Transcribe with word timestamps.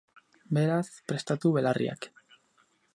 Beraz, 0.57 0.89
prestatu 1.11 1.55
belarriak! 1.59 2.13